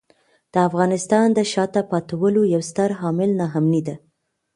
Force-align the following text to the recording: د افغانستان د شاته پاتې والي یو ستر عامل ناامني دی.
د 0.53 0.55
افغانستان 0.67 1.27
د 1.33 1.39
شاته 1.51 1.81
پاتې 1.91 2.13
والي 2.21 2.41
یو 2.53 2.61
ستر 2.69 2.89
عامل 3.01 3.29
ناامني 3.39 3.81
دی. 3.87 3.95